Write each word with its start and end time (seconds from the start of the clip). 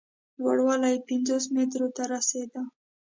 لوړوالی 0.41 0.89
یې 0.93 1.03
پینځو 1.07 1.37
مترو 1.55 1.87
ته 1.95 2.03
رسېده. 2.13 2.61